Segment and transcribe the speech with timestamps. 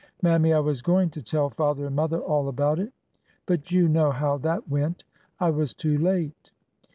[0.23, 2.91] Mammy, I was going to tell father and mother all about it,—
[3.45, 5.03] but you know how that went.
[5.39, 6.49] I was too late.